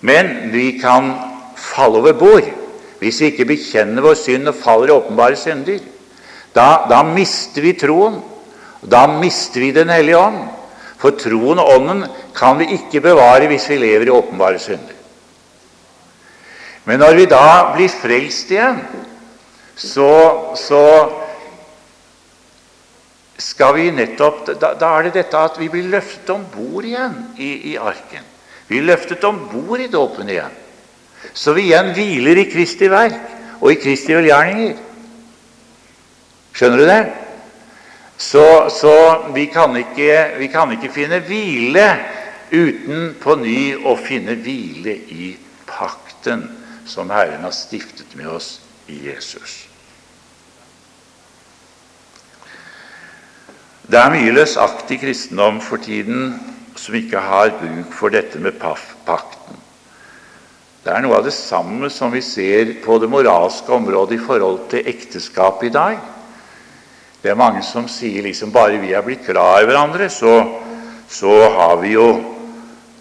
[0.00, 1.12] Men vi kan
[1.58, 2.54] falle over bord
[2.98, 5.82] hvis vi ikke bekjenner vår synd og faller i åpenbare synder.
[6.54, 8.18] Da, da mister vi troen.
[8.82, 10.40] Da mister vi Den hellige ånd.
[10.98, 14.96] For troen og ånden kan vi ikke bevare hvis vi lever i åpenbare synder.
[16.88, 17.44] Men når vi da
[17.74, 18.80] blir frelst igjen,
[19.78, 20.10] så,
[20.58, 20.82] så
[23.38, 27.14] skal vi nettopp da, da, er det dette at vi blir løftet om bord igjen
[27.36, 28.24] i, i arken.
[28.68, 30.52] Vi løftet om bord i dåpen igjen.
[31.32, 33.16] Så vi igjen hviler i Kristi verk
[33.60, 34.76] og i Kristi velgjerninger.
[36.54, 37.02] Skjønner du det?
[38.18, 38.44] Så,
[38.74, 38.94] så
[39.34, 41.86] vi, kan ikke, vi, kan ikke, finne hvile
[42.50, 45.30] uten på ny å finne hvile i
[45.68, 46.42] pakten
[46.88, 48.56] som Herren har stiftet med oss
[48.90, 49.68] i Jesus.
[53.88, 56.34] Det er mye løsaktig kristendom for tiden
[56.78, 59.58] som ikke har bruk for dette med pakten.
[60.84, 64.68] Det er noe av det samme som vi ser på det moralske området i forhold
[64.72, 65.98] til ekteskap i dag.
[67.22, 70.38] Det er mange som sier liksom bare vi er blitt glad i hverandre, så,
[71.10, 72.08] så har vi jo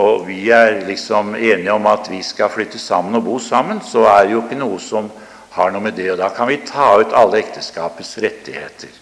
[0.00, 4.04] Og vi er liksom enige om at vi skal flytte sammen og bo sammen, så
[4.06, 5.10] er det jo ikke noe som
[5.50, 6.12] har noe med det.
[6.12, 8.94] Og da kan vi ta ut alle ekteskapets rettigheter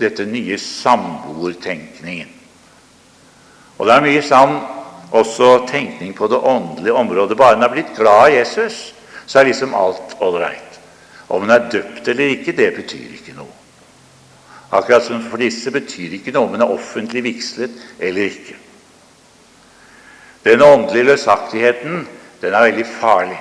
[0.00, 2.39] dette nye samboertenkningen.
[3.80, 4.58] Og det er mye sann
[5.16, 7.36] også tenkning på det åndelige området.
[7.36, 8.92] Bare en er blitt glad i Jesus,
[9.26, 10.76] så er liksom alt ålreit.
[11.32, 13.48] Om en er døpt eller ikke, det betyr ikke noe.
[14.70, 18.58] Akkurat som for disse betyr ikke noe om en er offentlig vigslet eller ikke.
[20.44, 22.04] Den åndelige løsaktigheten
[22.40, 23.40] den er veldig farlig.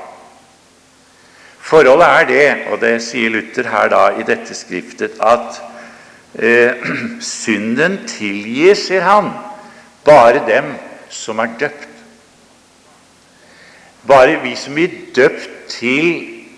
[1.59, 5.59] Forholdet er det, og det sier Luther her da i dette skriftet, at
[6.39, 6.89] eh,
[7.43, 9.29] synden tilgir, sier han,
[10.09, 10.73] bare dem
[11.13, 11.87] som er døpt.
[14.09, 16.07] Bare vi som blir døpt til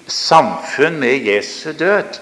[0.07, 2.19] samfunn med Jesu død,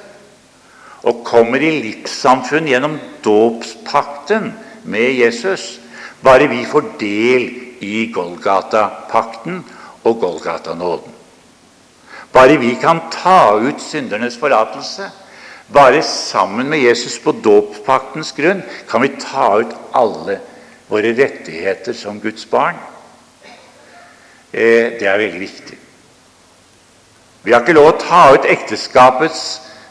[1.07, 4.51] og kommer i livssamfunn gjennom dåpspakten
[4.90, 5.78] med Jesus,
[6.23, 7.46] bare vi får del
[7.85, 9.61] i Golgata-pakten
[10.03, 11.16] og Golgata-nåden.
[12.34, 15.07] Bare vi kan ta ut syndernes forlatelse
[15.73, 20.40] bare sammen med Jesus på dåpspaktens grunn kan vi ta ut alle
[20.89, 22.77] våre rettigheter som Guds barn.
[24.51, 25.77] Eh, det er veldig viktig.
[27.44, 29.44] Vi har ikke lov å ta ut ekteskapets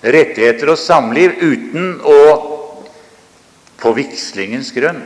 [0.03, 2.19] rettigheter og samliv uten å
[3.79, 5.05] på vigslingens grunn,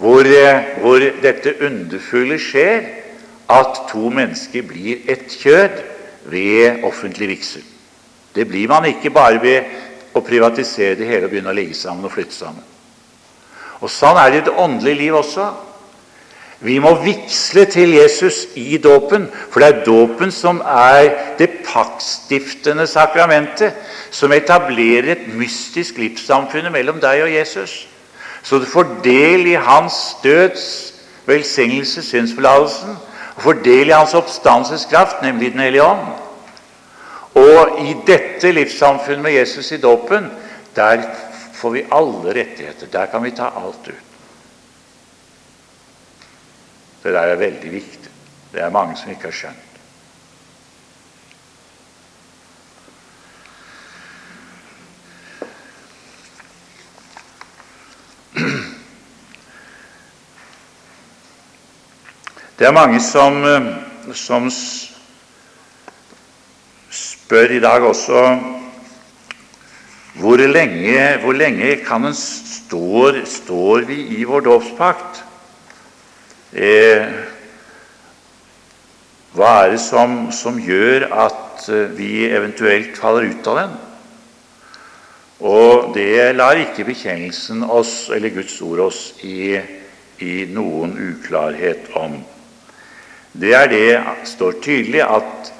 [0.00, 2.88] hvor, eh, hvor dette underfulle skjer,
[3.50, 5.82] at to mennesker blir ett kjød
[6.30, 7.62] ved offentlig vigsel.
[8.34, 9.64] Det blir man ikke bare ved
[10.14, 12.62] å privatisere det hele og begynne å ligge sammen og flytte sammen.
[13.80, 15.48] Og Sånn er det i det åndelige liv også.
[16.60, 21.08] Vi må vigsle til Jesus i dåpen, for det er dåpen som er
[21.38, 23.72] det paktstiftende sakramentet,
[24.10, 27.86] som etablerer et mystisk livssamfunn mellom deg og Jesus.
[28.42, 30.66] Så du får del i hans døds
[31.26, 32.96] velsignelse, synsforlatelsen,
[33.36, 36.06] og får del i hans oppstandelseskraft, nemlig Den hellige ånd.
[37.34, 40.28] Og i dette livssamfunnet med Jesus i dåpen,
[40.76, 41.02] der
[41.60, 42.88] får vi alle rettigheter.
[42.92, 43.94] Der kan vi ta alt ut.
[47.02, 48.12] Det der er veldig viktig.
[48.52, 49.66] Det er mange som ikke har skjønt.
[62.60, 63.40] Det er mange som,
[64.12, 64.50] som
[66.92, 68.24] spør i dag også
[70.20, 75.22] hvor lenge, hvor lenge en står, står vi i vår dåpspakt?
[76.52, 77.06] Eh,
[79.32, 83.78] hva er det som, som, gjør at eh, vi eventuelt faller ut av den?
[85.40, 89.56] Og det lar ikke bekjennelsen oss, eller Guds ord oss, i,
[90.20, 92.18] i noen uklarhet om.
[93.32, 93.88] Det er det
[94.28, 95.54] står tydelig at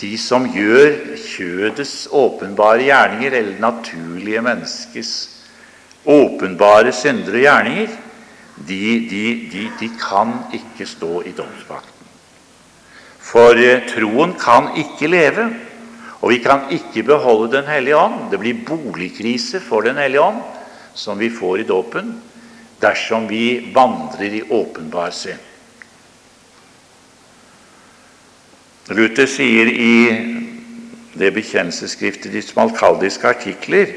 [0.00, 5.12] de som gjør kjødets åpenbare gjerninger, eller naturlige menneskes
[6.04, 7.94] åpenbare syndere gjerninger,
[8.68, 8.80] de,
[9.10, 11.90] de, de, de, kan ikke stå i domspakten.
[13.24, 15.48] For eh, troen kan ikke leve,
[16.20, 18.30] og vi kan ikke beholde Den hellige ånd.
[18.30, 20.42] Det blir boligkrise for Den hellige ånd,
[20.94, 22.14] som vi får i dåpen,
[22.80, 25.53] dersom vi vandrer i åpenbar synd.
[28.92, 29.94] Luther sier i
[31.16, 33.92] det bekjennelsesskriftet de smalkaldiske artikler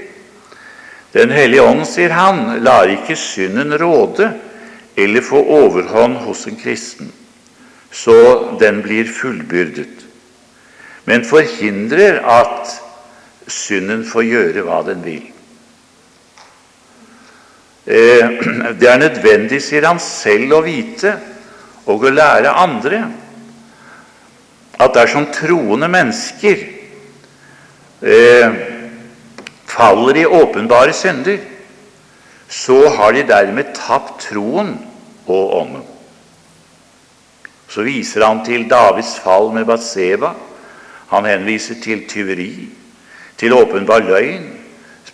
[1.11, 4.29] Den hellige ånd, sier han, lar ikke synden råde
[4.97, 7.11] eller få overhånd hos en kristen,
[7.91, 10.03] så den blir fullbyrdet,
[11.05, 12.73] men forhindrer at
[13.47, 15.27] synden får gjøre hva den vil.
[17.85, 18.35] Eh,
[18.79, 21.13] det er nødvendig, sier han selv, å vite
[21.87, 23.05] og å lære andre
[24.79, 26.57] at dersom troende mennesker
[28.01, 28.57] eh,
[29.67, 31.37] faller i åpenbare synder,
[32.49, 34.75] så har de dermed tapt troen
[35.27, 35.85] og ånden.
[37.67, 40.31] Så viser han til Davids fall med Batseba.
[41.11, 42.69] Han henviser til tyveri,
[43.37, 44.47] til åpenbar løgn,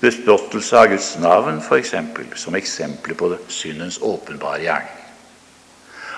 [0.04, 5.03] bespottelse av Guds navn, eksempel, som eksempler på syndens åpenbare gjerning.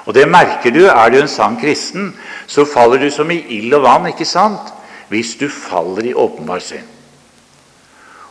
[0.06, 0.84] Og det merker du.
[0.86, 2.13] Er du en sann kristen,
[2.48, 4.74] så faller du som i ild og vann, ikke sant?
[5.10, 6.92] Hvis du faller i åpenbar synd.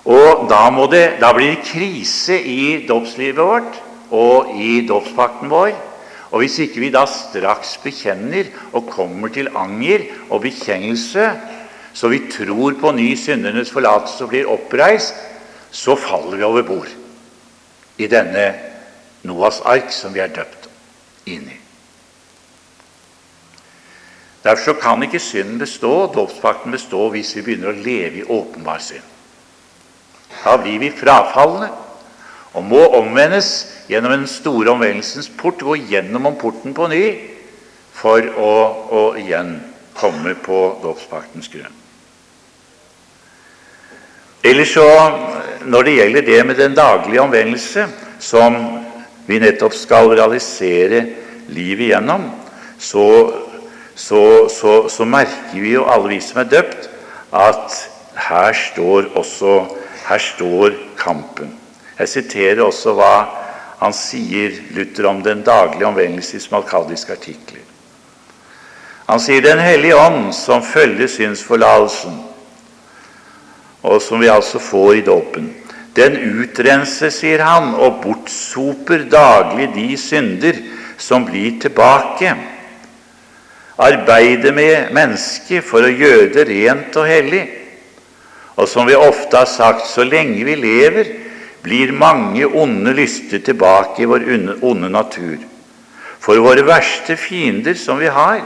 [0.04, 3.78] Og da, det, da blir det krise i dåpslivet vårt
[4.12, 5.72] og i dåpspakten vår.
[6.34, 11.30] Og hvis ikke vi da straks bekjenner og kommer til anger og bekjennelse,
[11.94, 15.14] så vi tror på ny syndernes forlatelse og blir oppreist,
[15.70, 16.90] så faller vi over bord
[17.98, 18.48] i denne
[19.24, 20.68] Noas ark som vi er døpt
[21.30, 21.63] inn i.
[24.44, 29.06] Derfor kan ikke synden bestå, dåpspakten bestå, hvis vi begynner å leve i åpenbar synd.
[30.42, 31.70] Da blir vi frafalne
[32.54, 33.48] og må omvendes
[33.88, 37.04] gjennom den store omvendelsens port, gå gjennom om porten på ny
[37.94, 38.52] for å,
[38.90, 39.56] å igjen
[39.96, 41.80] komme på dåpspaktens grunn.
[44.44, 44.84] Ellers så,
[45.64, 47.86] Når det gjelder det med den daglige omvendelse,
[48.20, 48.56] som
[49.24, 51.00] vi nettopp skal realisere
[51.48, 52.26] livet gjennom,
[52.76, 53.06] så
[53.94, 56.88] så, så, så, merker vi jo alle vi som er døpt,
[57.34, 57.78] at
[58.28, 59.54] her står også
[60.08, 61.54] her står kampen.
[61.98, 63.14] Jeg siterer også hva
[63.80, 67.62] han sier, Luther, om den daglige omvendelse i smalkaldiske artikler.
[69.08, 72.22] Han sier Den hellige ånd, som følger synsforlatelsen,
[73.82, 75.50] og som vi altså får i dåpen,
[75.96, 80.58] den utrenser, sier han, og bortsoper daglig de synder
[80.98, 82.32] som blir tilbake
[83.80, 87.44] arbeide med mennesket for å gjøre det rent og hellig.
[88.54, 91.10] Og som vi ofte har sagt, så lenge vi lever,
[91.64, 94.28] blir mange onde lyster tilbake i vår
[94.62, 95.40] onde natur.
[96.20, 98.44] For våre verste fiender som vi har,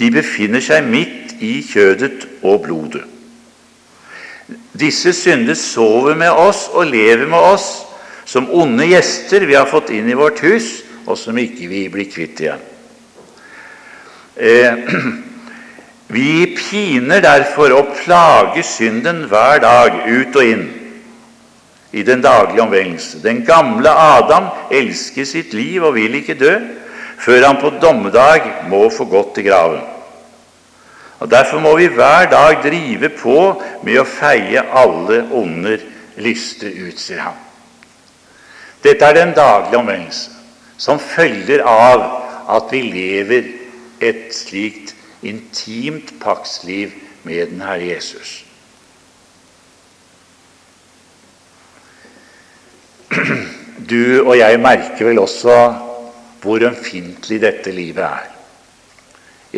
[0.00, 3.04] de befinner seg midt i kjødet og blodet.
[4.80, 7.68] Disse synder sover med oss og lever med oss
[8.30, 12.06] som onde gjester vi har fått inn i vårt hus, og som ikke vi blir
[12.10, 12.69] kvitt igjen.
[14.36, 14.74] Eh,
[16.16, 20.66] vi piner derfor og plager synden hver dag ut og inn
[21.90, 23.22] i den daglige omvendelse.
[23.22, 26.54] Den gamle Adam elsker sitt liv og vil ikke dø
[27.20, 29.82] før han på dommedag må få gått til graven.
[31.20, 33.38] Og Derfor må vi hver dag drive på
[33.84, 35.82] med å feie alle onder
[36.16, 37.36] lyster ut, sier han.
[38.80, 40.30] Dette er den daglige omvendelse,
[40.80, 42.06] som følger av
[42.56, 43.50] at vi lever
[44.00, 48.44] et slikt intimt paktsliv med den Herre Jesus.
[53.90, 55.56] Du og jeg merker vel også
[56.40, 58.28] hvor ømfintlig dette livet er.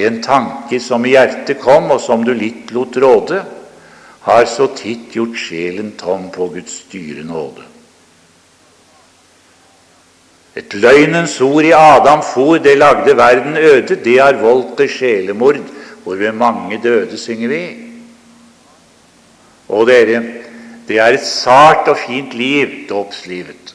[0.06, 3.42] En tanke som i hjertet kom, og som du litt lot råde,
[4.24, 7.71] har så titt gjort sjelen tom på Guds dyre nåde.
[10.56, 13.96] Et løgnens ord i Adam for, det lagde verden øde.
[14.04, 15.56] Det har voldt til sjelemord,
[16.04, 17.62] hvorved mange døde, synger vi.
[19.68, 20.22] Og dere,
[20.88, 23.74] det er et sart og fint liv, dåpslivet.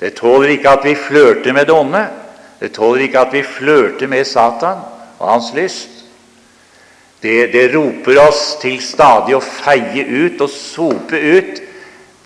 [0.00, 2.06] Det tåler ikke at vi flørter med det onde.
[2.60, 4.82] Det tåler ikke at vi flørter med Satan
[5.18, 5.90] og hans lyst.
[7.22, 11.62] Det, det roper oss til stadig å feie ut og sope ut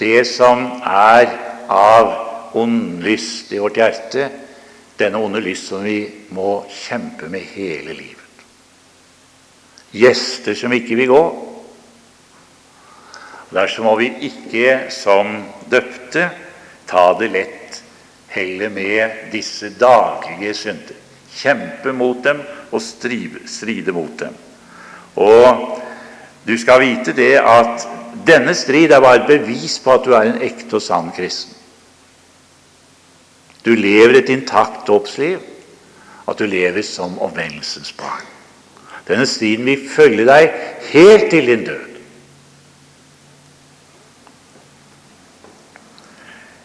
[0.00, 1.28] det som er
[1.68, 4.28] av ond lyst i vårt hjerte,
[4.98, 6.00] denne onde lyst som vi
[6.34, 8.24] må kjempe med hele livet.
[9.94, 11.22] Gjester som ikke vil gå.
[13.54, 15.38] Derfor må vi ikke som
[15.70, 16.26] døpte
[16.88, 17.82] ta det lett
[18.34, 20.98] heller med disse daglige synder.
[21.38, 24.34] Kjempe mot dem og stride mot dem.
[25.16, 25.78] Og
[26.44, 27.86] du skal vite det at
[28.28, 31.57] denne strid er bare et bevis på at du er en ekte og sann kristen
[33.64, 35.38] du lever et intakt dåpsliv,
[36.28, 38.24] at du lever som omvendelsens barn.
[39.08, 40.50] Denne striden vil følge deg
[40.92, 41.84] helt til din død.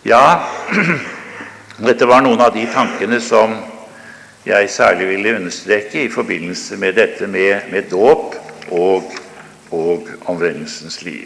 [0.03, 0.43] Ja,
[1.83, 3.55] Dette var noen av de tankene som
[4.45, 8.35] jeg særlig ville understreke i forbindelse med dette med, med dåp
[8.75, 9.09] og,
[9.73, 11.25] og omvendelsens liv.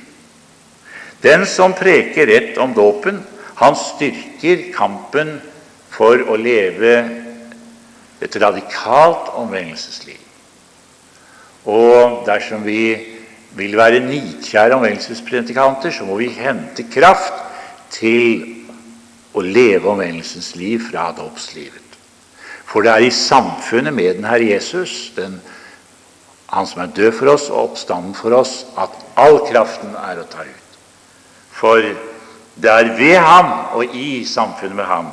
[1.21, 3.19] Den som preker rett om dåpen,
[3.59, 5.35] han styrker kampen
[5.97, 6.93] for å leve
[8.21, 10.21] et radikalt omvendelsesliv.
[11.67, 12.93] Og dersom vi
[13.57, 17.33] vil være nidkjære omvendelsespredikanter, så må vi hente kraft
[17.93, 18.45] til
[19.37, 21.83] å leve omvendelsens liv fra dåpslivet.
[22.67, 25.41] For det er i samfunnet med den Herre Jesus, den,
[26.47, 30.27] Han som er død for oss og oppstanden for oss, at all kraften er å
[30.31, 30.77] ta ut.
[31.51, 31.83] For
[32.55, 35.09] det er ved ham og i samfunnet med ham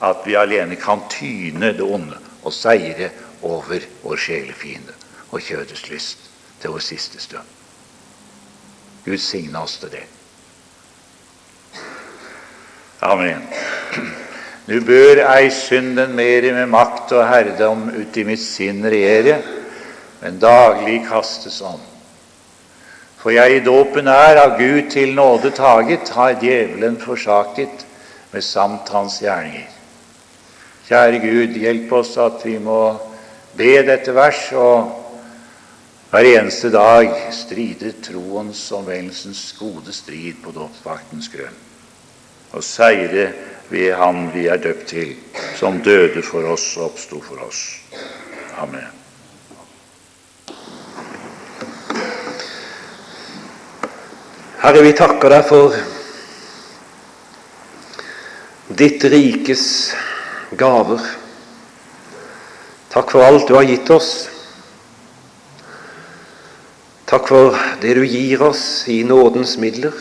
[0.00, 3.10] at vi alene kan tyne det onde og seire
[3.42, 4.94] over vår sjelefiende
[5.30, 7.48] og kjødets lyst til vår siste stund.
[9.06, 10.04] Gud signe oss til det.
[13.06, 13.42] Amen.
[14.66, 19.36] Nu bør ei synden mer med makt og herredom uti mitt sinn regjere,
[20.22, 21.78] men daglig kastes om.
[23.20, 27.86] For jeg i dåpen er av Gud til nåde taget, har djevelen forsaket
[28.32, 29.75] med samt hans gjerninger.
[30.86, 32.78] Kjære Gud, hjelp oss at vi må
[33.58, 34.92] be dette vers og
[36.12, 41.58] hver eneste dag stride troens og omvendelsens gode strid på dåpsvaktens grunn,
[42.54, 43.26] og seire
[43.66, 45.16] ved Han vi er døpt til,
[45.58, 47.64] som døde for oss og oppsto for oss.
[48.62, 48.86] Amen.
[54.62, 55.74] Herre, vi takker deg for
[58.70, 59.64] ditt rikes
[60.58, 61.02] gaver.
[62.92, 64.10] Takk for alt du har gitt oss.
[67.06, 69.94] Takk for det du gir oss i nådens midler.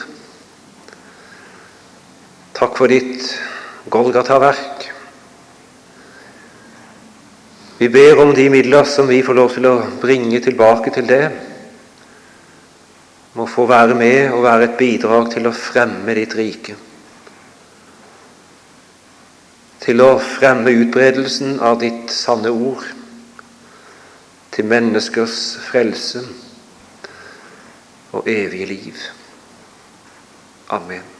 [2.56, 3.34] Takk for ditt
[3.92, 4.88] Golgata-verk.
[7.78, 11.26] Vi ber om de midler som vi får lov til å bringe tilbake til det.
[13.36, 16.78] Må få være med og være et bidrag til å fremme ditt rike.
[19.86, 22.86] Til å fremme utbredelsen av ditt sanne ord.
[24.56, 26.24] Til menneskers frelse
[28.15, 29.04] og evige liv.
[30.74, 31.14] Amen.